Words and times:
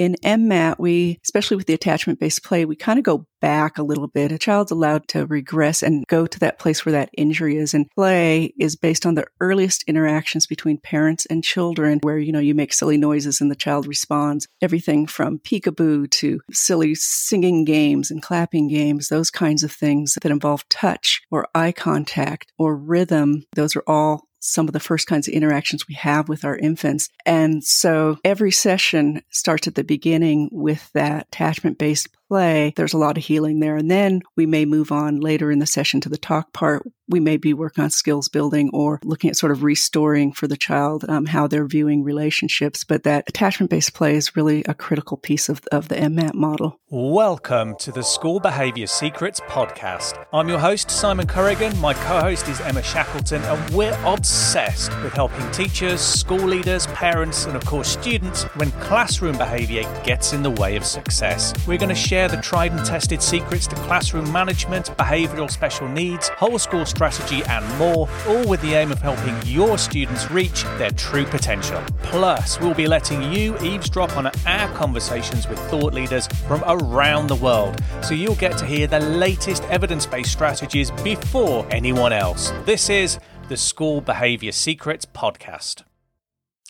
In 0.00 0.16
MMAT, 0.24 0.78
we, 0.78 1.18
especially 1.26 1.58
with 1.58 1.66
the 1.66 1.74
attachment 1.74 2.18
based 2.18 2.42
play, 2.42 2.64
we 2.64 2.74
kind 2.74 2.98
of 2.98 3.04
go 3.04 3.26
back 3.42 3.76
a 3.76 3.82
little 3.82 4.06
bit. 4.06 4.32
A 4.32 4.38
child's 4.38 4.70
allowed 4.70 5.06
to 5.08 5.26
regress 5.26 5.82
and 5.82 6.06
go 6.06 6.26
to 6.26 6.38
that 6.38 6.58
place 6.58 6.86
where 6.86 6.92
that 6.94 7.10
injury 7.18 7.58
is. 7.58 7.74
And 7.74 7.86
play 7.94 8.54
is 8.58 8.76
based 8.76 9.04
on 9.04 9.14
the 9.14 9.26
earliest 9.42 9.84
interactions 9.86 10.46
between 10.46 10.78
parents 10.78 11.26
and 11.26 11.44
children, 11.44 11.98
where, 12.00 12.16
you 12.16 12.32
know, 12.32 12.38
you 12.38 12.54
make 12.54 12.72
silly 12.72 12.96
noises 12.96 13.42
and 13.42 13.50
the 13.50 13.54
child 13.54 13.86
responds. 13.86 14.48
Everything 14.62 15.06
from 15.06 15.38
peekaboo 15.38 16.10
to 16.12 16.40
silly 16.50 16.94
singing 16.94 17.66
games 17.66 18.10
and 18.10 18.22
clapping 18.22 18.68
games, 18.68 19.08
those 19.08 19.30
kinds 19.30 19.62
of 19.62 19.70
things 19.70 20.16
that 20.22 20.32
involve 20.32 20.66
touch 20.70 21.20
or 21.30 21.46
eye 21.54 21.72
contact 21.72 22.50
or 22.58 22.74
rhythm. 22.74 23.44
Those 23.54 23.76
are 23.76 23.84
all 23.86 24.29
some 24.40 24.66
of 24.66 24.72
the 24.72 24.80
first 24.80 25.06
kinds 25.06 25.28
of 25.28 25.34
interactions 25.34 25.86
we 25.86 25.94
have 25.94 26.28
with 26.28 26.44
our 26.44 26.56
infants. 26.56 27.08
And 27.24 27.62
so 27.62 28.18
every 28.24 28.50
session 28.50 29.22
starts 29.30 29.68
at 29.68 29.74
the 29.74 29.84
beginning 29.84 30.48
with 30.50 30.90
that 30.94 31.26
attachment 31.28 31.78
based 31.78 32.08
play. 32.30 32.72
There's 32.76 32.94
a 32.94 32.98
lot 32.98 33.18
of 33.18 33.24
healing 33.24 33.58
there. 33.58 33.76
And 33.76 33.90
then 33.90 34.22
we 34.36 34.46
may 34.46 34.64
move 34.64 34.92
on 34.92 35.18
later 35.18 35.50
in 35.50 35.58
the 35.58 35.66
session 35.66 36.00
to 36.02 36.08
the 36.08 36.16
talk 36.16 36.52
part 36.52 36.86
we 37.10 37.20
may 37.20 37.36
be 37.36 37.52
working 37.52 37.82
on 37.82 37.90
skills 37.90 38.28
building 38.28 38.70
or 38.72 39.00
looking 39.04 39.30
at 39.30 39.36
sort 39.36 39.50
of 39.52 39.64
restoring 39.64 40.32
for 40.32 40.46
the 40.46 40.56
child 40.56 41.04
um, 41.08 41.26
how 41.26 41.46
they're 41.48 41.66
viewing 41.66 42.04
relationships. 42.04 42.84
But 42.84 43.02
that 43.02 43.28
attachment 43.28 43.68
based 43.70 43.94
play 43.94 44.14
is 44.14 44.36
really 44.36 44.62
a 44.64 44.74
critical 44.74 45.16
piece 45.16 45.48
of, 45.48 45.60
of 45.72 45.88
the 45.88 45.96
MMAT 45.96 46.34
model. 46.34 46.78
Welcome 46.88 47.76
to 47.76 47.92
the 47.92 48.02
School 48.02 48.38
Behaviour 48.38 48.86
Secrets 48.86 49.40
podcast. 49.40 50.24
I'm 50.32 50.48
your 50.48 50.58
host, 50.58 50.90
Simon 50.90 51.26
Corrigan. 51.26 51.76
My 51.78 51.94
co 51.94 52.20
host 52.20 52.48
is 52.48 52.60
Emma 52.60 52.82
Shackleton, 52.82 53.42
and 53.42 53.74
we're 53.74 53.98
obsessed 54.04 54.90
with 55.02 55.12
helping 55.12 55.50
teachers, 55.50 56.00
school 56.00 56.38
leaders, 56.38 56.86
parents, 56.88 57.44
and 57.44 57.56
of 57.56 57.64
course 57.64 57.88
students 57.88 58.44
when 58.56 58.70
classroom 58.72 59.36
behaviour 59.36 59.82
gets 60.04 60.32
in 60.32 60.42
the 60.42 60.50
way 60.50 60.76
of 60.76 60.84
success. 60.84 61.52
We're 61.66 61.78
going 61.78 61.88
to 61.88 61.94
share 61.94 62.19
the 62.28 62.40
tried 62.40 62.72
and 62.72 62.84
tested 62.84 63.22
secrets 63.22 63.66
to 63.66 63.76
classroom 63.76 64.30
management, 64.32 64.86
behavioural 64.96 65.50
special 65.50 65.88
needs, 65.88 66.28
whole 66.30 66.58
school 66.58 66.84
strategy, 66.84 67.42
and 67.44 67.66
more, 67.78 68.08
all 68.26 68.48
with 68.48 68.60
the 68.62 68.74
aim 68.74 68.90
of 68.90 69.00
helping 69.00 69.36
your 69.44 69.78
students 69.78 70.30
reach 70.30 70.64
their 70.78 70.90
true 70.90 71.24
potential. 71.24 71.82
Plus, 72.02 72.60
we'll 72.60 72.74
be 72.74 72.86
letting 72.86 73.32
you 73.32 73.58
eavesdrop 73.60 74.16
on 74.16 74.26
our 74.46 74.74
conversations 74.74 75.48
with 75.48 75.58
thought 75.70 75.94
leaders 75.94 76.26
from 76.48 76.62
around 76.66 77.28
the 77.28 77.36
world, 77.36 77.82
so 78.02 78.14
you'll 78.14 78.34
get 78.34 78.58
to 78.58 78.66
hear 78.66 78.86
the 78.86 79.00
latest 79.00 79.62
evidence 79.64 80.06
based 80.06 80.32
strategies 80.32 80.90
before 81.02 81.66
anyone 81.70 82.12
else. 82.12 82.52
This 82.64 82.90
is 82.90 83.18
the 83.48 83.56
School 83.56 84.00
Behaviour 84.00 84.52
Secrets 84.52 85.06
Podcast. 85.06 85.82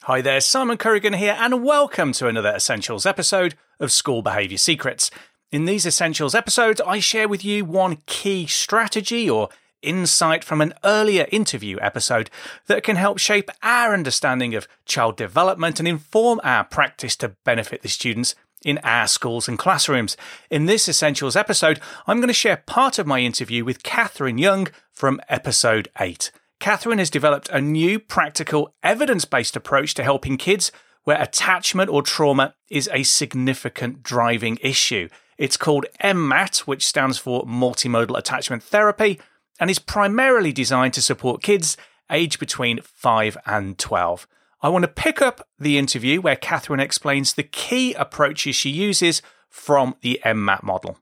Hi 0.04 0.22
there, 0.22 0.40
Simon 0.40 0.78
Corrigan 0.78 1.12
here, 1.12 1.36
and 1.38 1.62
welcome 1.62 2.12
to 2.12 2.26
another 2.26 2.48
Essentials 2.48 3.04
episode 3.04 3.54
of 3.78 3.92
School 3.92 4.22
Behaviour 4.22 4.56
Secrets. 4.56 5.10
In 5.52 5.64
these 5.64 5.84
Essentials 5.84 6.36
episodes, 6.36 6.80
I 6.80 7.00
share 7.00 7.26
with 7.26 7.44
you 7.44 7.64
one 7.64 7.98
key 8.06 8.46
strategy 8.46 9.28
or 9.28 9.48
insight 9.82 10.44
from 10.44 10.60
an 10.60 10.74
earlier 10.84 11.26
interview 11.32 11.76
episode 11.80 12.30
that 12.68 12.84
can 12.84 12.94
help 12.94 13.18
shape 13.18 13.50
our 13.60 13.92
understanding 13.92 14.54
of 14.54 14.68
child 14.84 15.16
development 15.16 15.80
and 15.80 15.88
inform 15.88 16.40
our 16.44 16.62
practice 16.62 17.16
to 17.16 17.34
benefit 17.44 17.82
the 17.82 17.88
students 17.88 18.36
in 18.64 18.78
our 18.84 19.08
schools 19.08 19.48
and 19.48 19.58
classrooms. 19.58 20.16
In 20.50 20.66
this 20.66 20.88
Essentials 20.88 21.34
episode, 21.34 21.80
I'm 22.06 22.18
going 22.18 22.28
to 22.28 22.34
share 22.34 22.58
part 22.58 23.00
of 23.00 23.08
my 23.08 23.18
interview 23.18 23.64
with 23.64 23.82
Catherine 23.82 24.38
Young 24.38 24.68
from 24.92 25.20
episode 25.28 25.88
8. 25.98 26.30
Catherine 26.60 26.98
has 26.98 27.10
developed 27.10 27.48
a 27.48 27.60
new 27.60 27.98
practical 27.98 28.72
evidence 28.84 29.24
based 29.24 29.56
approach 29.56 29.94
to 29.94 30.04
helping 30.04 30.36
kids 30.36 30.70
where 31.02 31.20
attachment 31.20 31.90
or 31.90 32.02
trauma 32.02 32.54
is 32.68 32.88
a 32.92 33.02
significant 33.02 34.04
driving 34.04 34.58
issue. 34.62 35.08
It's 35.40 35.56
called 35.56 35.86
MMAT, 36.04 36.66
which 36.66 36.86
stands 36.86 37.16
for 37.16 37.46
Multimodal 37.46 38.18
Attachment 38.18 38.62
Therapy, 38.62 39.18
and 39.58 39.70
is 39.70 39.78
primarily 39.78 40.52
designed 40.52 40.92
to 40.92 41.00
support 41.00 41.42
kids 41.42 41.78
aged 42.10 42.38
between 42.38 42.82
5 42.82 43.38
and 43.46 43.78
12. 43.78 44.26
I 44.60 44.68
want 44.68 44.82
to 44.82 44.88
pick 44.88 45.22
up 45.22 45.48
the 45.58 45.78
interview 45.78 46.20
where 46.20 46.36
Catherine 46.36 46.78
explains 46.78 47.32
the 47.32 47.42
key 47.42 47.94
approaches 47.94 48.54
she 48.54 48.68
uses 48.68 49.22
from 49.48 49.94
the 50.02 50.20
MMAT 50.26 50.62
model. 50.62 50.98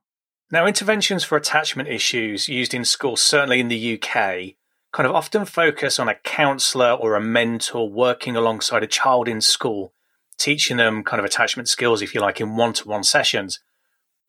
Now, 0.53 0.67
interventions 0.67 1.25
for 1.25 1.37
attachment 1.37 1.89
issues 1.89 2.49
used 2.49 2.73
in 2.73 2.85
schools, 2.85 3.21
certainly 3.21 3.59
in 3.59 3.67
the 3.67 4.01
UK, 4.01 4.55
kind 4.93 5.09
of 5.09 5.17
often 5.17 5.47
focus 5.47 5.99
on 5.99 6.09
a 6.09 6.15
counsellor 6.15 6.93
or 6.93 7.17
a 7.17 7.21
mentor 7.21 7.91
working 7.91 8.37
alongside 8.37 8.85
a 8.85 8.87
child 8.87 9.27
in 9.27 9.41
school, 9.41 9.93
teaching 10.39 10.77
them 10.77 11.03
kind 11.03 11.19
of 11.19 11.27
attachment 11.27 11.69
skills, 11.69 12.03
if 12.03 12.15
you 12.15 12.21
like, 12.21 12.41
in 12.41 12.55
one 12.55 12.73
to 12.75 12.87
one 12.87 13.03
sessions 13.03 13.59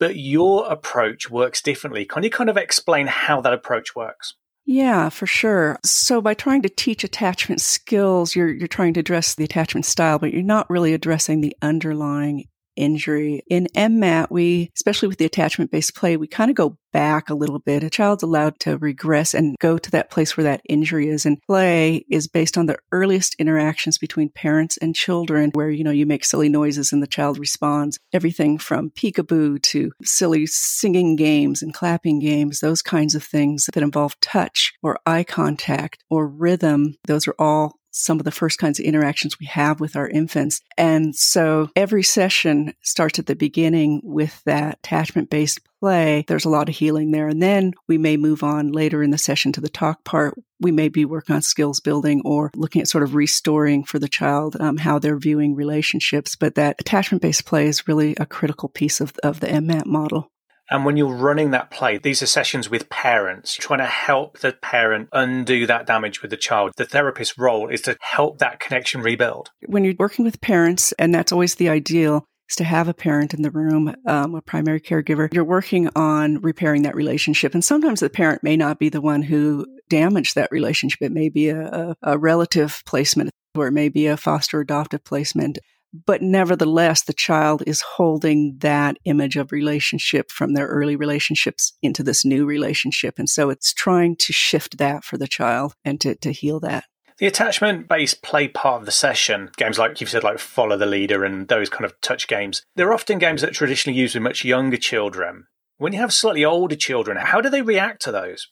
but 0.00 0.16
your 0.16 0.66
approach 0.66 1.30
works 1.30 1.62
differently. 1.62 2.04
Can 2.04 2.24
you 2.24 2.30
kind 2.30 2.50
of 2.50 2.56
explain 2.56 3.06
how 3.06 3.40
that 3.42 3.52
approach 3.52 3.94
works? 3.94 4.34
Yeah, 4.66 5.08
for 5.08 5.26
sure. 5.26 5.78
So 5.84 6.20
by 6.20 6.34
trying 6.34 6.62
to 6.62 6.68
teach 6.68 7.04
attachment 7.04 7.60
skills, 7.60 8.34
you're 8.34 8.52
you're 8.52 8.68
trying 8.68 8.94
to 8.94 9.00
address 9.00 9.34
the 9.34 9.44
attachment 9.44 9.84
style, 9.84 10.18
but 10.18 10.32
you're 10.32 10.42
not 10.42 10.70
really 10.70 10.94
addressing 10.94 11.40
the 11.40 11.56
underlying 11.62 12.44
injury. 12.80 13.42
In 13.48 13.68
MMAT, 13.76 14.30
we, 14.30 14.70
especially 14.76 15.08
with 15.08 15.18
the 15.18 15.26
attachment 15.26 15.70
based 15.70 15.94
play, 15.94 16.16
we 16.16 16.26
kind 16.26 16.50
of 16.50 16.56
go 16.56 16.76
back 16.92 17.30
a 17.30 17.34
little 17.34 17.58
bit. 17.58 17.84
A 17.84 17.90
child's 17.90 18.22
allowed 18.22 18.58
to 18.60 18.78
regress 18.78 19.34
and 19.34 19.56
go 19.60 19.78
to 19.78 19.90
that 19.92 20.10
place 20.10 20.36
where 20.36 20.44
that 20.44 20.62
injury 20.68 21.08
is. 21.08 21.24
And 21.24 21.40
play 21.42 22.04
is 22.10 22.26
based 22.26 22.58
on 22.58 22.66
the 22.66 22.78
earliest 22.90 23.36
interactions 23.38 23.98
between 23.98 24.30
parents 24.30 24.76
and 24.78 24.94
children, 24.94 25.50
where, 25.54 25.70
you 25.70 25.84
know, 25.84 25.90
you 25.90 26.06
make 26.06 26.24
silly 26.24 26.48
noises 26.48 26.92
and 26.92 27.02
the 27.02 27.06
child 27.06 27.38
responds. 27.38 27.98
Everything 28.12 28.58
from 28.58 28.90
peekaboo 28.90 29.62
to 29.62 29.92
silly 30.02 30.46
singing 30.46 31.16
games 31.16 31.62
and 31.62 31.74
clapping 31.74 32.18
games, 32.18 32.60
those 32.60 32.82
kinds 32.82 33.14
of 33.14 33.22
things 33.22 33.68
that 33.72 33.82
involve 33.82 34.18
touch 34.20 34.72
or 34.82 34.98
eye 35.06 35.24
contact 35.24 36.02
or 36.10 36.26
rhythm. 36.26 36.94
Those 37.06 37.28
are 37.28 37.34
all 37.38 37.76
some 37.90 38.18
of 38.18 38.24
the 38.24 38.30
first 38.30 38.58
kinds 38.58 38.78
of 38.78 38.84
interactions 38.84 39.38
we 39.38 39.46
have 39.46 39.80
with 39.80 39.96
our 39.96 40.08
infants. 40.08 40.60
And 40.76 41.14
so 41.14 41.70
every 41.76 42.02
session 42.02 42.74
starts 42.82 43.18
at 43.18 43.26
the 43.26 43.36
beginning 43.36 44.00
with 44.02 44.42
that 44.44 44.78
attachment 44.78 45.30
based 45.30 45.60
play. 45.80 46.24
There's 46.28 46.44
a 46.44 46.50
lot 46.50 46.68
of 46.68 46.76
healing 46.76 47.10
there. 47.10 47.28
And 47.28 47.42
then 47.42 47.72
we 47.88 47.98
may 47.98 48.16
move 48.16 48.42
on 48.42 48.70
later 48.70 49.02
in 49.02 49.10
the 49.10 49.18
session 49.18 49.52
to 49.52 49.60
the 49.60 49.68
talk 49.68 50.04
part. 50.04 50.34
We 50.60 50.72
may 50.72 50.88
be 50.88 51.04
working 51.04 51.34
on 51.34 51.42
skills 51.42 51.80
building 51.80 52.22
or 52.24 52.50
looking 52.54 52.82
at 52.82 52.88
sort 52.88 53.02
of 53.02 53.14
restoring 53.14 53.84
for 53.84 53.98
the 53.98 54.08
child 54.08 54.56
um, 54.60 54.76
how 54.76 54.98
they're 54.98 55.18
viewing 55.18 55.54
relationships. 55.54 56.36
But 56.36 56.54
that 56.56 56.76
attachment 56.78 57.22
based 57.22 57.46
play 57.46 57.66
is 57.66 57.88
really 57.88 58.14
a 58.20 58.26
critical 58.26 58.68
piece 58.68 59.00
of, 59.00 59.14
of 59.22 59.40
the 59.40 59.46
MMAT 59.46 59.86
model. 59.86 60.30
And 60.70 60.84
when 60.84 60.96
you're 60.96 61.14
running 61.14 61.50
that 61.50 61.70
play, 61.70 61.98
these 61.98 62.22
are 62.22 62.26
sessions 62.26 62.70
with 62.70 62.88
parents, 62.88 63.54
trying 63.54 63.80
to 63.80 63.86
help 63.86 64.38
the 64.38 64.52
parent 64.52 65.08
undo 65.12 65.66
that 65.66 65.86
damage 65.86 66.22
with 66.22 66.30
the 66.30 66.36
child. 66.36 66.72
The 66.76 66.84
therapist's 66.84 67.36
role 67.36 67.68
is 67.68 67.82
to 67.82 67.96
help 68.00 68.38
that 68.38 68.60
connection 68.60 69.02
rebuild. 69.02 69.50
When 69.66 69.84
you're 69.84 69.94
working 69.98 70.24
with 70.24 70.40
parents, 70.40 70.92
and 70.92 71.14
that's 71.14 71.32
always 71.32 71.56
the 71.56 71.68
ideal, 71.68 72.24
is 72.48 72.56
to 72.56 72.64
have 72.64 72.88
a 72.88 72.94
parent 72.94 73.34
in 73.34 73.42
the 73.42 73.50
room, 73.50 73.94
um, 74.06 74.34
a 74.34 74.42
primary 74.42 74.80
caregiver. 74.80 75.32
You're 75.32 75.44
working 75.44 75.88
on 75.96 76.40
repairing 76.40 76.82
that 76.82 76.96
relationship. 76.96 77.54
And 77.54 77.64
sometimes 77.64 78.00
the 78.00 78.10
parent 78.10 78.42
may 78.42 78.56
not 78.56 78.78
be 78.78 78.88
the 78.88 79.00
one 79.00 79.22
who 79.22 79.66
damaged 79.88 80.34
that 80.34 80.50
relationship. 80.52 81.00
It 81.00 81.12
may 81.12 81.28
be 81.28 81.48
a, 81.48 81.62
a, 81.62 81.96
a 82.02 82.18
relative 82.18 82.82
placement 82.86 83.30
or 83.56 83.68
it 83.68 83.72
may 83.72 83.88
be 83.88 84.06
a 84.06 84.16
foster 84.16 84.60
adoptive 84.60 85.04
placement. 85.04 85.58
But 85.92 86.22
nevertheless, 86.22 87.02
the 87.02 87.12
child 87.12 87.62
is 87.66 87.80
holding 87.80 88.56
that 88.58 88.96
image 89.04 89.36
of 89.36 89.52
relationship 89.52 90.30
from 90.30 90.54
their 90.54 90.66
early 90.68 90.96
relationships 90.96 91.76
into 91.82 92.02
this 92.02 92.24
new 92.24 92.46
relationship. 92.46 93.18
And 93.18 93.28
so 93.28 93.50
it's 93.50 93.72
trying 93.72 94.16
to 94.16 94.32
shift 94.32 94.78
that 94.78 95.04
for 95.04 95.18
the 95.18 95.26
child 95.26 95.74
and 95.84 96.00
to, 96.00 96.14
to 96.16 96.32
heal 96.32 96.60
that. 96.60 96.84
The 97.18 97.26
attachment 97.26 97.86
based 97.86 98.22
play 98.22 98.48
part 98.48 98.80
of 98.80 98.86
the 98.86 98.92
session, 98.92 99.50
games 99.56 99.78
like 99.78 100.00
you've 100.00 100.08
said, 100.08 100.24
like 100.24 100.38
Follow 100.38 100.78
the 100.78 100.86
Leader 100.86 101.22
and 101.22 101.48
those 101.48 101.68
kind 101.68 101.84
of 101.84 102.00
touch 102.00 102.28
games, 102.28 102.62
they're 102.76 102.94
often 102.94 103.18
games 103.18 103.42
that 103.42 103.50
are 103.50 103.54
traditionally 103.54 103.98
used 103.98 104.14
with 104.14 104.22
much 104.22 104.42
younger 104.42 104.78
children. 104.78 105.44
When 105.76 105.92
you 105.92 105.98
have 105.98 106.14
slightly 106.14 106.44
older 106.44 106.76
children, 106.76 107.18
how 107.18 107.42
do 107.42 107.50
they 107.50 107.62
react 107.62 108.00
to 108.02 108.12
those? 108.12 108.48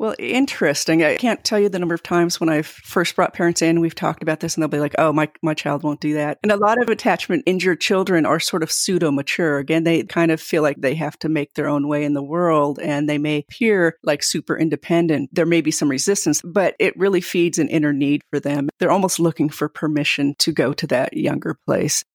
Well, 0.00 0.14
interesting. 0.18 1.04
I 1.04 1.18
can't 1.18 1.44
tell 1.44 1.60
you 1.60 1.68
the 1.68 1.78
number 1.78 1.94
of 1.94 2.02
times 2.02 2.40
when 2.40 2.48
I've 2.48 2.66
first 2.66 3.14
brought 3.14 3.34
parents 3.34 3.60
in, 3.60 3.80
we've 3.80 3.94
talked 3.94 4.22
about 4.22 4.40
this 4.40 4.54
and 4.54 4.62
they'll 4.62 4.68
be 4.68 4.80
like, 4.80 4.94
oh, 4.96 5.12
my, 5.12 5.30
my 5.42 5.52
child 5.52 5.82
won't 5.82 6.00
do 6.00 6.14
that. 6.14 6.38
And 6.42 6.50
a 6.50 6.56
lot 6.56 6.82
of 6.82 6.88
attachment 6.88 7.42
injured 7.44 7.82
children 7.82 8.24
are 8.24 8.40
sort 8.40 8.62
of 8.62 8.72
pseudo 8.72 9.10
mature. 9.10 9.58
Again, 9.58 9.84
they 9.84 10.02
kind 10.04 10.30
of 10.30 10.40
feel 10.40 10.62
like 10.62 10.80
they 10.80 10.94
have 10.94 11.18
to 11.18 11.28
make 11.28 11.52
their 11.52 11.68
own 11.68 11.86
way 11.86 12.02
in 12.02 12.14
the 12.14 12.22
world 12.22 12.78
and 12.78 13.10
they 13.10 13.18
may 13.18 13.40
appear 13.40 13.98
like 14.02 14.22
super 14.22 14.56
independent. 14.56 15.28
There 15.34 15.44
may 15.44 15.60
be 15.60 15.70
some 15.70 15.90
resistance, 15.90 16.40
but 16.42 16.76
it 16.78 16.96
really 16.96 17.20
feeds 17.20 17.58
an 17.58 17.68
inner 17.68 17.92
need 17.92 18.22
for 18.30 18.40
them. 18.40 18.70
They're 18.78 18.90
almost 18.90 19.20
looking 19.20 19.50
for 19.50 19.68
permission 19.68 20.34
to 20.38 20.50
go 20.50 20.72
to 20.72 20.86
that 20.86 21.14
younger 21.14 21.58
place. 21.66 22.06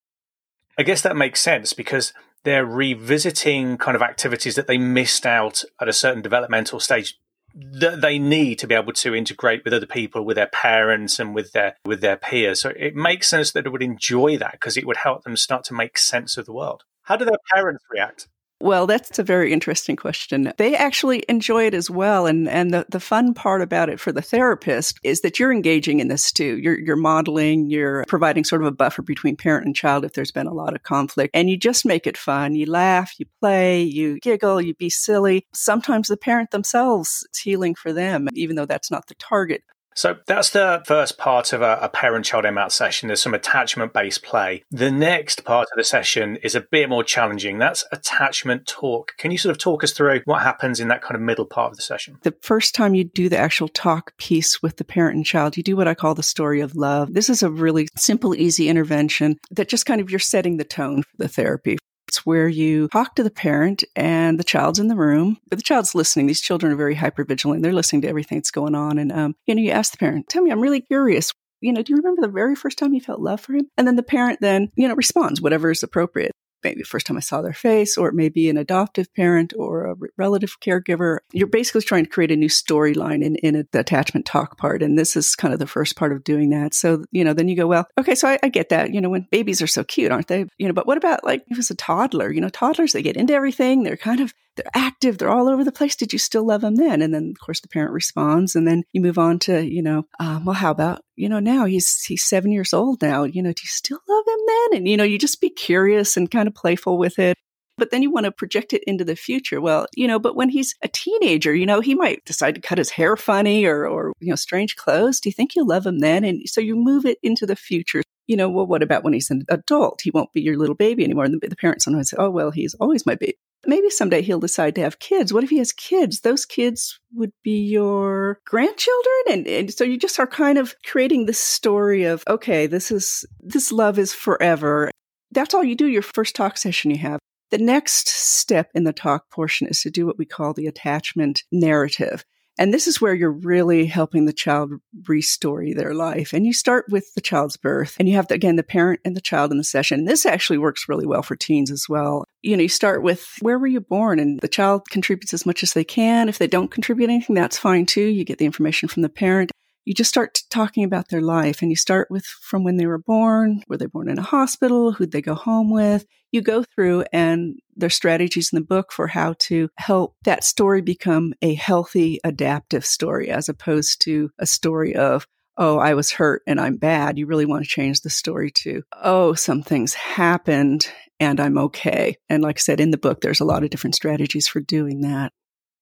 I 0.75 0.81
guess 0.81 1.03
that 1.03 1.15
makes 1.15 1.39
sense 1.39 1.71
because 1.73 2.13
they're 2.45 2.65
revisiting 2.65 3.77
kind 3.77 3.95
of 3.95 4.01
activities 4.01 4.55
that 4.55 4.65
they 4.65 4.79
missed 4.79 5.27
out 5.27 5.63
at 5.79 5.87
a 5.87 5.93
certain 5.93 6.23
developmental 6.23 6.79
stage 6.79 7.19
that 7.55 8.01
they 8.01 8.19
need 8.19 8.59
to 8.59 8.67
be 8.67 8.75
able 8.75 8.93
to 8.93 9.15
integrate 9.15 9.63
with 9.63 9.73
other 9.73 9.85
people, 9.85 10.25
with 10.25 10.35
their 10.35 10.47
parents 10.47 11.19
and 11.19 11.33
with 11.33 11.53
their 11.53 11.77
with 11.85 12.01
their 12.01 12.17
peers. 12.17 12.61
So 12.61 12.73
it 12.75 12.95
makes 12.95 13.29
sense 13.29 13.51
that 13.51 13.63
they 13.63 13.69
would 13.69 13.81
enjoy 13.81 14.37
that 14.37 14.53
because 14.53 14.77
it 14.77 14.85
would 14.85 14.97
help 14.97 15.23
them 15.23 15.37
start 15.37 15.63
to 15.65 15.73
make 15.73 15.97
sense 15.97 16.37
of 16.37 16.45
the 16.45 16.53
world. 16.53 16.83
How 17.03 17.15
do 17.15 17.25
their 17.25 17.37
parents 17.53 17.83
react? 17.89 18.27
Well, 18.61 18.87
that's 18.87 19.19
a 19.19 19.23
very 19.23 19.51
interesting 19.51 19.97
question. 19.97 20.53
They 20.57 20.75
actually 20.75 21.23
enjoy 21.27 21.65
it 21.65 21.73
as 21.73 21.89
well. 21.89 22.25
And, 22.25 22.47
and 22.47 22.73
the, 22.73 22.85
the 22.87 23.01
fun 23.01 23.33
part 23.33 23.61
about 23.61 23.89
it 23.89 23.99
for 23.99 24.13
the 24.13 24.21
therapist 24.21 24.97
is 25.03 25.21
that 25.21 25.39
you're 25.39 25.51
engaging 25.51 25.99
in 25.99 26.07
this 26.07 26.31
too. 26.31 26.57
You're, 26.59 26.79
you're 26.79 26.95
modeling, 26.95 27.69
you're 27.69 28.05
providing 28.07 28.45
sort 28.45 28.61
of 28.61 28.67
a 28.67 28.71
buffer 28.71 29.01
between 29.01 29.35
parent 29.35 29.65
and 29.65 29.75
child 29.75 30.05
if 30.05 30.13
there's 30.13 30.31
been 30.31 30.47
a 30.47 30.53
lot 30.53 30.73
of 30.73 30.83
conflict. 30.83 31.31
And 31.33 31.49
you 31.49 31.57
just 31.57 31.85
make 31.85 32.07
it 32.07 32.17
fun. 32.17 32.55
You 32.55 32.65
laugh, 32.71 33.13
you 33.19 33.25
play, 33.41 33.83
you 33.83 34.19
giggle, 34.21 34.61
you 34.61 34.73
be 34.73 34.89
silly. 34.89 35.45
Sometimes 35.53 36.07
the 36.07 36.15
parent 36.15 36.51
themselves, 36.51 37.25
it's 37.29 37.39
healing 37.39 37.75
for 37.75 37.91
them, 37.91 38.29
even 38.33 38.55
though 38.55 38.65
that's 38.65 38.89
not 38.89 39.07
the 39.07 39.15
target. 39.15 39.63
So 39.95 40.17
that's 40.27 40.49
the 40.49 40.83
first 40.85 41.17
part 41.17 41.53
of 41.53 41.61
a, 41.61 41.79
a 41.81 41.89
parent 41.89 42.25
child 42.25 42.45
MAT 42.53 42.71
session. 42.71 43.07
There's 43.07 43.21
some 43.21 43.33
attachment 43.33 43.93
based 43.93 44.23
play. 44.23 44.63
The 44.69 44.91
next 44.91 45.45
part 45.45 45.67
of 45.71 45.77
the 45.77 45.83
session 45.83 46.35
is 46.37 46.53
a 46.53 46.61
bit 46.61 46.89
more 46.89 47.03
challenging. 47.03 47.57
That's 47.57 47.85
attachment 47.91 48.67
talk. 48.67 49.13
Can 49.17 49.31
you 49.31 49.37
sort 49.37 49.51
of 49.51 49.57
talk 49.57 49.83
us 49.83 49.93
through 49.93 50.21
what 50.25 50.41
happens 50.41 50.79
in 50.79 50.89
that 50.89 51.01
kind 51.01 51.15
of 51.15 51.21
middle 51.21 51.45
part 51.45 51.71
of 51.71 51.77
the 51.77 51.81
session? 51.81 52.17
The 52.23 52.35
first 52.41 52.75
time 52.75 52.93
you 52.93 53.05
do 53.05 53.29
the 53.29 53.37
actual 53.37 53.69
talk 53.69 54.15
piece 54.17 54.61
with 54.61 54.75
the 54.77 54.83
parent 54.83 55.15
and 55.15 55.25
child, 55.25 55.55
you 55.55 55.63
do 55.63 55.77
what 55.77 55.87
I 55.87 55.95
call 55.95 56.13
the 56.13 56.23
story 56.23 56.59
of 56.59 56.75
love. 56.75 57.13
This 57.13 57.29
is 57.29 57.41
a 57.41 57.49
really 57.49 57.87
simple, 57.95 58.35
easy 58.35 58.67
intervention 58.67 59.37
that 59.51 59.69
just 59.69 59.85
kind 59.85 60.01
of 60.01 60.09
you're 60.09 60.19
setting 60.19 60.57
the 60.57 60.65
tone 60.65 61.03
for 61.03 61.17
the 61.17 61.29
therapy. 61.29 61.77
It's 62.07 62.25
where 62.25 62.47
you 62.47 62.87
talk 62.89 63.15
to 63.15 63.23
the 63.23 63.31
parent 63.31 63.83
and 63.95 64.39
the 64.39 64.43
child's 64.43 64.79
in 64.79 64.87
the 64.87 64.95
room, 64.95 65.37
but 65.49 65.57
the 65.57 65.63
child's 65.63 65.95
listening. 65.95 66.27
These 66.27 66.41
children 66.41 66.71
are 66.71 66.77
very 66.77 66.95
hyper 66.95 67.23
vigilant. 67.23 67.63
They're 67.63 67.73
listening 67.73 68.03
to 68.03 68.09
everything 68.09 68.37
that's 68.37 68.51
going 68.51 68.75
on. 68.75 68.97
And, 68.97 69.11
um, 69.11 69.35
you 69.45 69.55
know, 69.55 69.61
you 69.61 69.71
ask 69.71 69.91
the 69.91 69.97
parent, 69.97 70.29
tell 70.29 70.43
me, 70.43 70.51
I'm 70.51 70.61
really 70.61 70.81
curious. 70.81 71.33
You 71.61 71.73
know, 71.73 71.81
do 71.81 71.93
you 71.93 71.97
remember 71.97 72.21
the 72.21 72.27
very 72.27 72.55
first 72.55 72.77
time 72.77 72.93
you 72.93 73.01
felt 73.01 73.19
love 73.19 73.41
for 73.41 73.53
him? 73.53 73.67
And 73.77 73.87
then 73.87 73.95
the 73.95 74.03
parent 74.03 74.39
then, 74.41 74.71
you 74.75 74.87
know, 74.87 74.95
responds 74.95 75.41
whatever 75.41 75.71
is 75.71 75.83
appropriate 75.83 76.31
maybe 76.65 76.81
the 76.81 76.85
first 76.85 77.07
time 77.07 77.17
I 77.17 77.21
saw 77.21 77.41
their 77.41 77.53
face, 77.53 77.97
or 77.97 78.09
it 78.09 78.15
may 78.15 78.29
be 78.29 78.49
an 78.49 78.57
adoptive 78.57 79.13
parent 79.13 79.53
or 79.57 79.85
a 79.85 79.95
relative 80.17 80.59
caregiver. 80.59 81.19
You're 81.31 81.47
basically 81.47 81.81
trying 81.81 82.05
to 82.05 82.09
create 82.09 82.31
a 82.31 82.35
new 82.35 82.49
storyline 82.49 83.23
in, 83.23 83.35
in 83.37 83.67
the 83.71 83.79
attachment 83.79 84.25
talk 84.25 84.57
part. 84.57 84.81
And 84.81 84.97
this 84.97 85.15
is 85.15 85.35
kind 85.35 85.53
of 85.53 85.59
the 85.59 85.67
first 85.67 85.95
part 85.95 86.11
of 86.11 86.23
doing 86.23 86.49
that. 86.49 86.73
So, 86.73 87.05
you 87.11 87.23
know, 87.23 87.33
then 87.33 87.47
you 87.47 87.55
go, 87.55 87.67
well, 87.67 87.87
okay, 87.97 88.15
so 88.15 88.27
I, 88.27 88.39
I 88.43 88.49
get 88.49 88.69
that. 88.69 88.93
You 88.93 89.01
know, 89.01 89.09
when 89.09 89.27
babies 89.31 89.61
are 89.61 89.67
so 89.67 89.83
cute, 89.83 90.11
aren't 90.11 90.27
they? 90.27 90.45
You 90.57 90.67
know, 90.67 90.73
but 90.73 90.87
what 90.87 90.97
about 90.97 91.23
like 91.23 91.43
if 91.47 91.51
it 91.51 91.57
was 91.57 91.71
a 91.71 91.75
toddler? 91.75 92.31
You 92.31 92.41
know, 92.41 92.49
toddlers, 92.49 92.93
they 92.93 93.01
get 93.01 93.17
into 93.17 93.33
everything. 93.33 93.83
They're 93.83 93.97
kind 93.97 94.19
of 94.19 94.33
they're 94.55 94.65
active, 94.73 95.17
they're 95.17 95.29
all 95.29 95.49
over 95.49 95.63
the 95.63 95.71
place. 95.71 95.95
Did 95.95 96.13
you 96.13 96.19
still 96.19 96.45
love 96.45 96.61
them 96.61 96.75
then? 96.75 97.01
And 97.01 97.13
then, 97.13 97.33
of 97.35 97.45
course, 97.45 97.61
the 97.61 97.67
parent 97.67 97.91
responds, 97.91 98.55
and 98.55 98.67
then 98.67 98.83
you 98.93 99.01
move 99.01 99.17
on 99.17 99.39
to, 99.39 99.65
you 99.65 99.81
know, 99.81 100.03
um, 100.19 100.45
well, 100.45 100.55
how 100.55 100.71
about, 100.71 101.01
you 101.15 101.29
know, 101.29 101.39
now 101.39 101.65
he's 101.65 102.03
he's 102.03 102.23
seven 102.23 102.51
years 102.51 102.73
old 102.73 103.01
now. 103.01 103.23
You 103.23 103.41
know, 103.41 103.51
do 103.51 103.61
you 103.63 103.67
still 103.67 103.99
love 104.07 104.23
him 104.27 104.39
then? 104.47 104.77
And 104.77 104.87
you 104.87 104.97
know, 104.97 105.03
you 105.03 105.17
just 105.19 105.41
be 105.41 105.49
curious 105.49 106.17
and 106.17 106.31
kind 106.31 106.47
of 106.47 106.55
playful 106.55 106.97
with 106.97 107.19
it. 107.19 107.37
But 107.77 107.91
then 107.91 108.01
you 108.01 108.09
want 108.09 108.23
to 108.23 108.31
project 108.31 108.71
it 108.71 108.83
into 108.87 109.03
the 109.03 109.17
future. 109.17 109.59
Well, 109.59 109.87
you 109.95 110.07
know, 110.07 110.17
but 110.17 110.35
when 110.35 110.47
he's 110.47 110.75
a 110.81 110.87
teenager, 110.87 111.53
you 111.53 111.65
know, 111.65 111.81
he 111.81 111.93
might 111.93 112.23
decide 112.23 112.55
to 112.55 112.61
cut 112.61 112.77
his 112.77 112.89
hair 112.89 113.17
funny 113.17 113.65
or, 113.65 113.85
or, 113.85 114.13
you 114.21 114.29
know, 114.29 114.35
strange 114.35 114.77
clothes. 114.77 115.19
Do 115.19 115.27
you 115.27 115.33
think 115.33 115.55
you'll 115.55 115.67
love 115.67 115.85
him 115.85 115.99
then? 115.99 116.23
And 116.23 116.47
so 116.47 116.61
you 116.61 116.77
move 116.77 117.05
it 117.05 117.17
into 117.21 117.45
the 117.45 117.55
future. 117.57 118.01
You 118.27 118.37
know, 118.37 118.49
well, 118.49 118.65
what 118.65 118.81
about 118.81 119.03
when 119.03 119.11
he's 119.11 119.29
an 119.29 119.43
adult? 119.49 119.99
He 120.01 120.11
won't 120.11 120.31
be 120.31 120.41
your 120.41 120.57
little 120.57 120.73
baby 120.73 121.03
anymore. 121.03 121.25
And 121.25 121.39
the, 121.41 121.49
the 121.49 121.55
parents 121.57 121.83
sometimes 121.83 122.11
say, 122.11 122.17
oh, 122.17 122.29
well, 122.29 122.49
he's 122.49 122.75
always 122.75 123.05
my 123.05 123.15
baby 123.15 123.37
maybe 123.65 123.89
someday 123.89 124.21
he'll 124.21 124.39
decide 124.39 124.75
to 124.75 124.81
have 124.81 124.99
kids. 124.99 125.33
What 125.33 125.43
if 125.43 125.49
he 125.49 125.57
has 125.57 125.73
kids? 125.73 126.21
Those 126.21 126.45
kids 126.45 126.99
would 127.13 127.31
be 127.43 127.59
your 127.59 128.39
grandchildren. 128.45 129.23
And, 129.29 129.47
and 129.47 129.73
so 129.73 129.83
you 129.83 129.97
just 129.97 130.19
are 130.19 130.27
kind 130.27 130.57
of 130.57 130.75
creating 130.85 131.25
this 131.25 131.39
story 131.39 132.03
of, 132.03 132.23
okay, 132.27 132.67
this 132.67 132.91
is, 132.91 133.25
this 133.39 133.71
love 133.71 133.99
is 133.99 134.13
forever. 134.13 134.91
That's 135.31 135.53
all 135.53 135.63
you 135.63 135.75
do 135.75 135.87
your 135.87 136.01
first 136.01 136.35
talk 136.35 136.57
session 136.57 136.91
you 136.91 136.97
have. 136.99 137.19
The 137.51 137.57
next 137.57 138.07
step 138.07 138.69
in 138.73 138.83
the 138.83 138.93
talk 138.93 139.29
portion 139.31 139.67
is 139.67 139.81
to 139.81 139.89
do 139.89 140.05
what 140.05 140.17
we 140.17 140.25
call 140.25 140.53
the 140.53 140.67
attachment 140.67 141.43
narrative. 141.51 142.23
And 142.57 142.73
this 142.73 142.87
is 142.87 143.01
where 143.01 143.13
you're 143.13 143.31
really 143.31 143.85
helping 143.85 144.25
the 144.25 144.33
child 144.33 144.71
restory 145.03 145.75
their 145.75 145.93
life. 145.93 146.33
And 146.33 146.45
you 146.45 146.53
start 146.53 146.85
with 146.89 147.13
the 147.13 147.21
child's 147.21 147.57
birth 147.57 147.95
and 147.99 148.07
you 148.07 148.15
have, 148.15 148.27
the, 148.27 148.35
again, 148.35 148.55
the 148.55 148.63
parent 148.63 149.01
and 149.03 149.15
the 149.15 149.21
child 149.21 149.51
in 149.51 149.57
the 149.57 149.63
session. 149.63 149.99
And 149.99 150.07
this 150.07 150.25
actually 150.25 150.57
works 150.57 150.87
really 150.87 151.05
well 151.05 151.21
for 151.21 151.35
teens 151.35 151.69
as 151.69 151.87
well. 151.89 152.23
You 152.41 152.55
know, 152.55 152.63
you 152.63 152.69
start 152.69 153.03
with 153.03 153.27
where 153.41 153.59
were 153.59 153.67
you 153.67 153.81
born? 153.81 154.19
And 154.19 154.39
the 154.39 154.47
child 154.47 154.89
contributes 154.89 155.33
as 155.33 155.45
much 155.45 155.63
as 155.63 155.73
they 155.73 155.83
can. 155.83 156.29
If 156.29 156.37
they 156.37 156.47
don't 156.47 156.71
contribute 156.71 157.09
anything, 157.09 157.35
that's 157.35 157.57
fine 157.57 157.85
too. 157.85 158.05
You 158.05 158.23
get 158.23 158.37
the 158.37 158.45
information 158.45 158.87
from 158.87 159.01
the 159.01 159.09
parent 159.09 159.51
you 159.85 159.93
just 159.93 160.09
start 160.09 160.41
talking 160.49 160.83
about 160.83 161.09
their 161.09 161.21
life 161.21 161.61
and 161.61 161.71
you 161.71 161.75
start 161.75 162.09
with 162.09 162.25
from 162.25 162.63
when 162.63 162.77
they 162.77 162.87
were 162.87 162.97
born 162.97 163.61
were 163.67 163.77
they 163.77 163.85
born 163.85 164.09
in 164.09 164.17
a 164.17 164.23
hospital 164.23 164.91
who'd 164.91 165.11
they 165.11 165.21
go 165.21 165.35
home 165.35 165.71
with 165.71 166.05
you 166.31 166.41
go 166.41 166.63
through 166.63 167.05
and 167.13 167.59
there's 167.75 167.95
strategies 167.95 168.51
in 168.51 168.57
the 168.57 168.65
book 168.65 168.91
for 168.91 169.07
how 169.07 169.35
to 169.39 169.69
help 169.77 170.15
that 170.23 170.43
story 170.43 170.81
become 170.81 171.33
a 171.41 171.53
healthy 171.53 172.19
adaptive 172.23 172.85
story 172.85 173.29
as 173.29 173.49
opposed 173.49 174.01
to 174.01 174.29
a 174.39 174.45
story 174.45 174.95
of 174.95 175.27
oh 175.57 175.77
i 175.77 175.93
was 175.93 176.11
hurt 176.11 176.41
and 176.47 176.59
i'm 176.59 176.77
bad. 176.77 177.17
You 177.17 177.27
really 177.27 177.45
want 177.45 177.63
to 177.63 177.69
change 177.69 178.01
the 178.01 178.09
story 178.09 178.51
to 178.63 178.83
oh 179.01 179.33
some 179.33 179.61
things 179.61 179.93
happened 179.93 180.89
and 181.19 181.39
i'm 181.39 181.57
okay 181.57 182.17
and 182.29 182.43
like 182.43 182.57
i 182.57 182.59
said 182.59 182.79
in 182.79 182.91
the 182.91 182.97
book 182.97 183.21
there's 183.21 183.39
a 183.39 183.45
lot 183.45 183.63
of 183.63 183.69
different 183.69 183.95
strategies 183.95 184.47
for 184.47 184.59
doing 184.59 185.01
that 185.01 185.31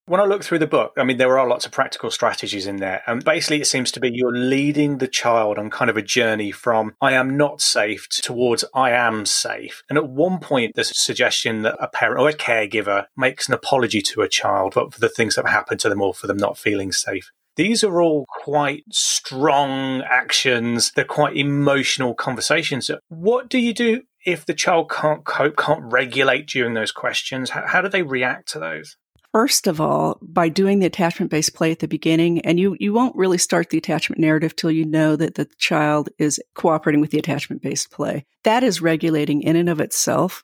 when 0.05 0.19
I 0.19 0.25
look 0.25 0.43
through 0.43 0.59
the 0.59 0.67
book, 0.67 0.93
I 0.97 1.03
mean, 1.03 1.17
there 1.17 1.37
are 1.39 1.47
lots 1.47 1.65
of 1.65 1.71
practical 1.71 2.11
strategies 2.11 2.67
in 2.67 2.77
there. 2.77 3.01
And 3.07 3.23
basically, 3.23 3.61
it 3.61 3.67
seems 3.67 3.91
to 3.93 3.99
be 3.99 4.11
you're 4.13 4.35
leading 4.35 4.97
the 4.97 5.07
child 5.07 5.57
on 5.57 5.69
kind 5.69 5.89
of 5.89 5.95
a 5.95 6.01
journey 6.01 6.51
from 6.51 6.95
I 6.99 7.13
am 7.13 7.37
not 7.37 7.61
safe 7.61 8.09
towards 8.09 8.65
I 8.75 8.91
am 8.91 9.25
safe. 9.25 9.81
And 9.89 9.97
at 9.97 10.09
one 10.09 10.39
point, 10.39 10.73
there's 10.75 10.91
a 10.91 10.95
suggestion 10.95 11.61
that 11.61 11.77
a 11.79 11.87
parent 11.87 12.19
or 12.19 12.29
a 12.29 12.33
caregiver 12.33 13.05
makes 13.15 13.47
an 13.47 13.53
apology 13.53 14.01
to 14.01 14.21
a 14.21 14.29
child 14.29 14.73
for 14.73 14.89
the 14.99 15.09
things 15.09 15.35
that 15.35 15.45
have 15.45 15.53
happened 15.53 15.79
to 15.81 15.89
them 15.89 16.01
or 16.01 16.13
for 16.13 16.27
them 16.27 16.37
not 16.37 16.57
feeling 16.57 16.91
safe. 16.91 17.31
These 17.55 17.83
are 17.83 18.01
all 18.01 18.25
quite 18.27 18.83
strong 18.91 20.01
actions. 20.01 20.91
They're 20.95 21.05
quite 21.05 21.37
emotional 21.37 22.15
conversations. 22.15 22.89
What 23.09 23.47
do 23.47 23.59
you 23.59 23.73
do 23.73 24.01
if 24.25 24.45
the 24.45 24.55
child 24.55 24.89
can't 24.89 25.23
cope, 25.23 25.55
can't 25.55 25.83
regulate 25.83 26.47
during 26.47 26.73
those 26.73 26.91
questions? 26.91 27.51
How, 27.51 27.67
how 27.67 27.81
do 27.81 27.89
they 27.89 28.01
react 28.01 28.49
to 28.53 28.59
those? 28.59 28.97
First 29.33 29.65
of 29.65 29.81
all, 29.81 30.19
by 30.21 30.47
doing 30.47 30.77
the 30.77 30.85
attachment 30.85 31.31
based 31.31 31.55
play 31.55 31.71
at 31.71 31.79
the 31.79 31.87
beginning, 31.87 32.41
and 32.41 32.59
you, 32.59 32.77
you 32.79 32.93
won't 32.93 33.15
really 33.15 33.39
start 33.39 33.71
the 33.71 33.79
attachment 33.79 34.21
narrative 34.21 34.55
till 34.55 34.69
you 34.69 34.85
know 34.85 35.15
that 35.15 35.33
the 35.33 35.49
child 35.57 36.09
is 36.19 36.39
cooperating 36.53 37.01
with 37.01 37.09
the 37.09 37.17
attachment 37.17 37.63
based 37.63 37.89
play. 37.89 38.25
That 38.43 38.63
is 38.63 38.79
regulating 38.79 39.41
in 39.41 39.55
and 39.55 39.69
of 39.69 39.81
itself. 39.81 40.43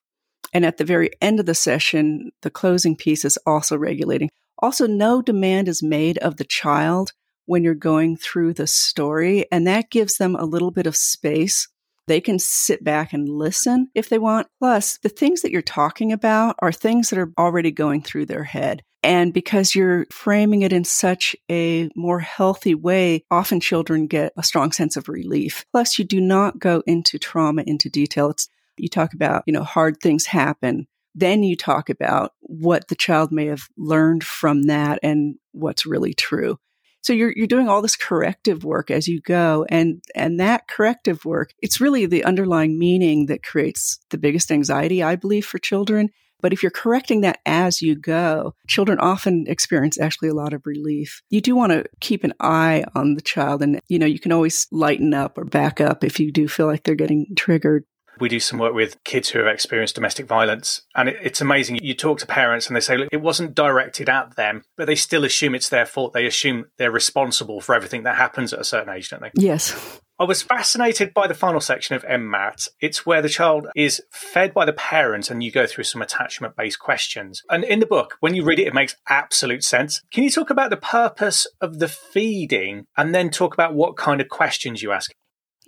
And 0.54 0.66
at 0.66 0.78
the 0.78 0.86
very 0.86 1.12
end 1.22 1.40
of 1.40 1.46
the 1.46 1.54
session, 1.54 2.32
the 2.42 2.50
closing 2.50 2.96
piece 2.96 3.24
is 3.24 3.38
also 3.46 3.78
regulating. 3.78 4.32
Also, 4.58 4.88
no 4.88 5.22
demand 5.22 5.68
is 5.68 5.84
made 5.84 6.18
of 6.18 6.38
the 6.38 6.44
child 6.44 7.12
when 7.46 7.64
you're 7.64 7.76
going 7.76 8.18
through 8.18 8.56
the 8.56 8.66
story, 8.66 9.46
and 9.52 9.68
that 9.68 9.92
gives 9.92 10.18
them 10.18 10.36
a 10.36 10.46
little 10.46 10.72
bit 10.72 10.88
of 10.88 10.96
space 10.96 11.68
they 12.10 12.20
can 12.20 12.40
sit 12.40 12.84
back 12.84 13.14
and 13.14 13.30
listen 13.30 13.88
if 13.94 14.10
they 14.10 14.18
want. 14.18 14.48
Plus, 14.60 14.98
the 15.04 15.10
things 15.10 15.44
that 15.44 15.52
you're 15.52 15.62
talking 15.62 16.12
about 16.12 16.56
are 16.60 16.72
things 16.72 17.10
that 17.10 17.20
are 17.20 17.32
already 17.38 17.72
going 17.72 18.02
through 18.02 18.26
their 18.26 18.44
head. 18.44 18.84
And 19.04 19.32
because 19.32 19.76
you're 19.76 20.08
framing 20.12 20.64
it 20.64 20.74
in 20.74 20.84
such 20.84 21.36
a 21.52 21.88
more 21.96 22.20
healthy 22.20 22.74
way, 22.74 23.24
often 23.30 23.60
children 23.60 24.08
get 24.08 24.34
a 24.36 24.44
strong 24.44 24.72
sense 24.72 24.98
of 24.98 25.08
relief. 25.08 25.66
Plus, 25.72 26.00
you 26.00 26.04
do 26.04 26.20
not 26.20 26.58
go 26.58 26.82
into 26.88 27.20
trauma 27.20 27.64
into 27.66 27.90
detail. 27.90 28.32
It's, 28.32 28.50
you 28.76 28.90
talk 28.90 29.14
about, 29.14 29.44
you 29.46 29.54
know, 29.54 29.64
hard 29.64 30.02
things 30.02 30.26
happen. 30.26 30.88
Then 31.14 31.44
you 31.44 31.56
talk 31.56 31.90
about 31.90 32.34
what 32.42 32.88
the 32.88 32.96
child 32.96 33.32
may 33.32 33.46
have 33.46 33.68
learned 33.78 34.24
from 34.24 34.64
that 34.64 35.00
and 35.04 35.36
what's 35.52 35.86
really 35.86 36.16
true. 36.16 36.58
So 37.02 37.14
you're 37.14 37.34
you're 37.36 37.48
doing 37.48 37.70
all 37.70 37.82
this 37.82 37.96
corrective 37.96 38.64
work 38.64 38.92
as 38.92 39.08
you 39.08 39.22
go 39.22 39.66
and 39.70 40.02
and 40.16 40.40
that 40.40 40.68
corrective 40.68 41.26
work 41.26 41.52
it's 41.62 41.82
really 41.82 42.06
the 42.06 42.24
underlying 42.24 42.78
meaning 42.78 43.28
that 43.28 43.44
creates 43.44 44.00
the 44.10 44.18
biggest 44.18 44.52
anxiety 44.52 45.02
I 45.02 45.16
believe 45.16 45.46
for 45.46 45.58
children. 45.60 46.10
But 46.42 46.54
if 46.54 46.64
you're 46.64 46.72
correcting 46.72 47.22
that 47.22 47.40
as 47.46 47.82
you 47.82 47.96
go, 47.96 48.56
children 48.68 48.98
often 49.00 49.44
experience 49.48 50.00
actually 50.00 50.30
a 50.30 50.34
lot 50.34 50.54
of 50.54 50.66
relief. 50.66 51.22
You 51.30 51.42
do 51.42 51.54
want 51.54 51.74
to 51.74 51.84
keep 52.00 52.24
an 52.24 52.34
eye 52.40 52.86
on 52.96 53.16
the 53.16 53.22
child 53.22 53.62
and 53.62 53.80
you 53.88 54.00
know 54.00 54.06
you 54.06 54.20
can 54.20 54.32
always 54.32 54.68
lighten 54.72 55.14
up 55.14 55.38
or 55.38 55.46
back 55.46 55.82
up 55.82 56.04
if 56.04 56.20
you 56.20 56.32
do 56.32 56.48
feel 56.48 56.68
like 56.68 56.84
they're 56.84 56.96
getting 56.96 57.28
triggered 57.36 57.84
we 58.20 58.30
do 58.30 58.40
some 58.40 58.60
work 58.60 58.74
with 58.74 59.04
kids 59.04 59.30
who 59.30 59.40
have 59.40 59.48
experienced 59.48 59.96
domestic 59.96 60.28
violence. 60.28 60.82
And 60.96 61.10
it, 61.10 61.18
it's 61.22 61.42
amazing. 61.42 61.80
You 61.82 61.94
talk 61.94 62.20
to 62.20 62.28
parents 62.28 62.68
and 62.68 62.76
they 62.76 62.82
say, 62.82 62.98
look, 62.98 63.10
it 63.12 63.22
wasn't 63.22 63.56
directed 63.56 64.10
at 64.10 64.36
them, 64.36 64.64
but 64.78 64.86
they 64.86 64.96
still 64.96 65.24
assume 65.24 65.56
it's 65.56 65.70
their 65.70 65.86
fault. 65.86 66.14
They 66.14 66.26
assume 66.26 66.66
they're 66.78 66.92
responsible 66.92 67.62
for 67.62 67.76
everything 67.76 68.04
that 68.04 68.16
happens 68.16 68.54
at 68.54 68.60
a 68.60 68.66
certain 68.66 68.94
age, 68.94 69.10
don't 69.10 69.22
they? 69.22 69.32
Yes. 69.36 70.02
I 70.22 70.26
was 70.26 70.42
fascinated 70.42 71.14
by 71.14 71.28
the 71.28 71.34
final 71.34 71.62
section 71.62 71.96
of 71.96 72.04
MMAT. 72.04 72.68
It's 72.82 73.06
where 73.06 73.22
the 73.22 73.30
child 73.30 73.68
is 73.74 74.02
fed 74.12 74.54
by 74.54 74.66
the 74.66 74.74
parent 74.74 75.32
and 75.32 75.42
you 75.42 75.50
go 75.50 75.66
through 75.66 75.86
some 75.86 76.02
attachment 76.02 76.58
based 76.58 76.80
questions. 76.80 77.42
And 77.50 77.64
in 77.64 77.80
the 77.80 77.86
book, 77.86 78.18
when 78.20 78.36
you 78.36 78.44
read 78.44 78.60
it, 78.60 78.68
it 78.68 78.74
makes 78.74 78.98
absolute 79.08 79.64
sense. 79.64 80.02
Can 80.12 80.26
you 80.26 80.30
talk 80.30 80.50
about 80.50 80.72
the 80.72 80.78
purpose 80.78 81.48
of 81.62 81.80
the 81.80 81.88
feeding 81.88 82.86
and 82.98 83.16
then 83.16 83.30
talk 83.30 83.54
about 83.54 83.74
what 83.74 83.96
kind 83.96 84.20
of 84.20 84.28
questions 84.28 84.82
you 84.82 84.92
ask? 84.92 85.10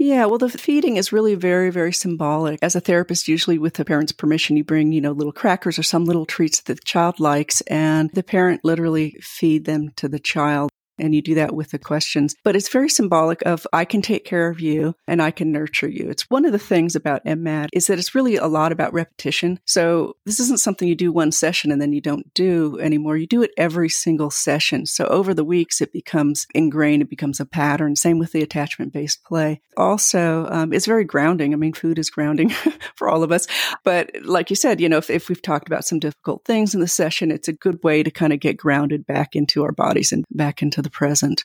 Yeah, 0.03 0.25
well, 0.25 0.39
the 0.39 0.49
feeding 0.49 0.97
is 0.97 1.11
really 1.11 1.35
very, 1.35 1.69
very 1.69 1.93
symbolic. 1.93 2.57
As 2.63 2.75
a 2.75 2.79
therapist, 2.79 3.27
usually 3.27 3.59
with 3.59 3.75
the 3.75 3.85
parent's 3.85 4.11
permission, 4.11 4.57
you 4.57 4.63
bring, 4.63 4.91
you 4.91 4.99
know, 4.99 5.11
little 5.11 5.31
crackers 5.31 5.77
or 5.77 5.83
some 5.83 6.05
little 6.05 6.25
treats 6.25 6.59
that 6.61 6.73
the 6.73 6.81
child 6.83 7.19
likes, 7.19 7.61
and 7.67 8.09
the 8.13 8.23
parent 8.23 8.61
literally 8.63 9.15
feed 9.21 9.65
them 9.65 9.91
to 9.97 10.09
the 10.09 10.17
child 10.17 10.71
and 10.99 11.15
you 11.15 11.21
do 11.21 11.35
that 11.35 11.55
with 11.55 11.71
the 11.71 11.79
questions. 11.79 12.35
But 12.43 12.55
it's 12.55 12.69
very 12.69 12.89
symbolic 12.89 13.41
of 13.43 13.65
I 13.73 13.85
can 13.85 14.01
take 14.01 14.25
care 14.25 14.49
of 14.49 14.59
you 14.59 14.95
and 15.07 15.21
I 15.21 15.31
can 15.31 15.51
nurture 15.51 15.89
you. 15.89 16.09
It's 16.09 16.29
one 16.29 16.45
of 16.45 16.51
the 16.51 16.59
things 16.59 16.95
about 16.95 17.25
MMAT 17.25 17.69
is 17.73 17.87
that 17.87 17.99
it's 17.99 18.15
really 18.15 18.35
a 18.35 18.47
lot 18.47 18.71
about 18.71 18.93
repetition. 18.93 19.59
So 19.65 20.15
this 20.25 20.39
isn't 20.39 20.59
something 20.59 20.87
you 20.87 20.95
do 20.95 21.11
one 21.11 21.31
session 21.31 21.71
and 21.71 21.81
then 21.81 21.93
you 21.93 22.01
don't 22.01 22.33
do 22.33 22.79
anymore. 22.79 23.17
You 23.17 23.27
do 23.27 23.41
it 23.41 23.51
every 23.57 23.89
single 23.89 24.29
session. 24.29 24.85
So 24.85 25.05
over 25.07 25.33
the 25.33 25.43
weeks, 25.43 25.81
it 25.81 25.91
becomes 25.91 26.45
ingrained. 26.53 27.01
It 27.01 27.09
becomes 27.09 27.39
a 27.39 27.45
pattern. 27.45 27.95
Same 27.95 28.19
with 28.19 28.31
the 28.31 28.41
attachment 28.41 28.93
based 28.93 29.23
play. 29.23 29.61
Also, 29.77 30.47
um, 30.49 30.73
it's 30.73 30.85
very 30.85 31.03
grounding. 31.05 31.53
I 31.53 31.57
mean, 31.57 31.73
food 31.73 31.97
is 31.97 32.09
grounding 32.09 32.49
for 32.95 33.09
all 33.09 33.23
of 33.23 33.31
us. 33.31 33.47
But 33.83 34.11
like 34.23 34.49
you 34.49 34.55
said, 34.55 34.81
you 34.81 34.89
know, 34.89 34.97
if, 34.97 35.09
if 35.09 35.29
we've 35.29 35.41
talked 35.41 35.67
about 35.67 35.85
some 35.85 35.99
difficult 35.99 36.45
things 36.45 36.73
in 36.73 36.81
the 36.81 36.87
session, 36.87 37.31
it's 37.31 37.47
a 37.47 37.53
good 37.53 37.83
way 37.83 38.03
to 38.03 38.11
kind 38.11 38.33
of 38.33 38.39
get 38.39 38.57
grounded 38.57 39.05
back 39.05 39.35
into 39.35 39.63
our 39.63 39.71
bodies 39.71 40.11
and 40.11 40.25
back 40.31 40.61
into 40.61 40.80
the 40.81 40.89
present. 40.89 41.43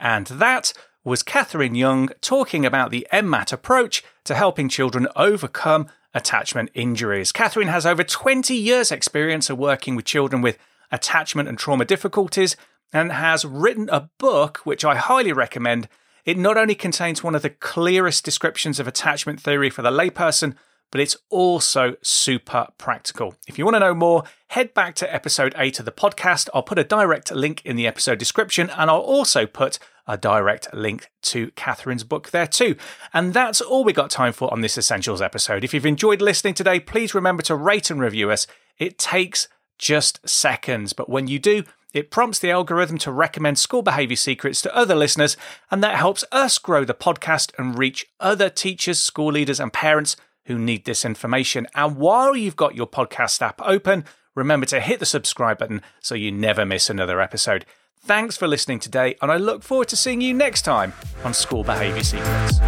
And 0.00 0.26
that 0.26 0.72
was 1.04 1.22
Catherine 1.22 1.74
Young 1.74 2.08
talking 2.20 2.64
about 2.64 2.90
the 2.90 3.06
MMAT 3.12 3.52
approach 3.52 4.02
to 4.24 4.34
helping 4.34 4.68
children 4.68 5.06
overcome 5.16 5.88
attachment 6.14 6.70
injuries. 6.74 7.32
Catherine 7.32 7.68
has 7.68 7.84
over 7.84 8.04
20 8.04 8.54
years' 8.54 8.90
experience 8.90 9.50
of 9.50 9.58
working 9.58 9.96
with 9.96 10.04
children 10.04 10.40
with 10.40 10.58
attachment 10.90 11.48
and 11.48 11.58
trauma 11.58 11.84
difficulties 11.84 12.56
and 12.92 13.12
has 13.12 13.44
written 13.44 13.88
a 13.90 14.08
book 14.18 14.58
which 14.64 14.84
I 14.84 14.94
highly 14.94 15.32
recommend. 15.32 15.88
It 16.24 16.38
not 16.38 16.56
only 16.56 16.74
contains 16.74 17.22
one 17.22 17.34
of 17.34 17.42
the 17.42 17.50
clearest 17.50 18.24
descriptions 18.24 18.80
of 18.80 18.86
attachment 18.86 19.40
theory 19.40 19.68
for 19.68 19.82
the 19.82 19.90
layperson, 19.90 20.54
but 20.90 21.00
it's 21.00 21.16
also 21.30 21.96
super 22.02 22.68
practical. 22.78 23.34
If 23.46 23.58
you 23.58 23.64
want 23.64 23.74
to 23.74 23.80
know 23.80 23.94
more, 23.94 24.24
head 24.48 24.74
back 24.74 24.94
to 24.96 25.12
episode 25.12 25.54
8 25.56 25.80
of 25.80 25.84
the 25.84 25.92
podcast. 25.92 26.48
I'll 26.54 26.62
put 26.62 26.78
a 26.78 26.84
direct 26.84 27.32
link 27.32 27.62
in 27.64 27.76
the 27.76 27.86
episode 27.86 28.18
description, 28.18 28.70
and 28.70 28.90
I'll 28.90 28.98
also 28.98 29.46
put 29.46 29.78
a 30.06 30.16
direct 30.16 30.72
link 30.72 31.10
to 31.22 31.50
Catherine's 31.52 32.04
book 32.04 32.30
there 32.30 32.46
too. 32.46 32.76
And 33.12 33.34
that's 33.34 33.60
all 33.60 33.84
we 33.84 33.92
got 33.92 34.10
time 34.10 34.32
for 34.32 34.52
on 34.52 34.60
this 34.60 34.78
Essentials 34.78 35.22
episode. 35.22 35.64
If 35.64 35.74
you've 35.74 35.86
enjoyed 35.86 36.20
listening 36.20 36.54
today, 36.54 36.78
please 36.78 37.14
remember 37.14 37.42
to 37.44 37.56
rate 37.56 37.90
and 37.90 38.00
review 38.00 38.30
us. 38.30 38.46
It 38.78 38.98
takes 38.98 39.48
just 39.78 40.28
seconds, 40.28 40.92
but 40.92 41.08
when 41.08 41.26
you 41.26 41.38
do, 41.38 41.64
it 41.92 42.10
prompts 42.10 42.40
the 42.40 42.50
algorithm 42.50 42.98
to 42.98 43.12
recommend 43.12 43.58
school 43.58 43.82
behavior 43.82 44.16
secrets 44.16 44.60
to 44.62 44.76
other 44.76 44.96
listeners, 44.96 45.36
and 45.70 45.82
that 45.82 45.96
helps 45.96 46.24
us 46.32 46.58
grow 46.58 46.84
the 46.84 46.92
podcast 46.92 47.52
and 47.56 47.78
reach 47.78 48.06
other 48.18 48.50
teachers, 48.50 48.98
school 48.98 49.32
leaders, 49.32 49.60
and 49.60 49.72
parents 49.72 50.16
who 50.46 50.58
need 50.58 50.84
this 50.84 51.04
information. 51.04 51.66
And 51.74 51.96
while 51.96 52.36
you've 52.36 52.56
got 52.56 52.74
your 52.74 52.86
podcast 52.86 53.42
app 53.42 53.60
open, 53.62 54.04
remember 54.34 54.66
to 54.66 54.80
hit 54.80 55.00
the 55.00 55.06
subscribe 55.06 55.58
button 55.58 55.82
so 56.00 56.14
you 56.14 56.30
never 56.30 56.64
miss 56.64 56.90
another 56.90 57.20
episode. 57.20 57.64
Thanks 58.00 58.36
for 58.36 58.46
listening 58.46 58.80
today, 58.80 59.16
and 59.22 59.32
I 59.32 59.38
look 59.38 59.62
forward 59.62 59.88
to 59.88 59.96
seeing 59.96 60.20
you 60.20 60.34
next 60.34 60.62
time 60.62 60.92
on 61.24 61.32
School 61.32 61.64
Behaviour 61.64 62.04
Secrets. 62.04 62.60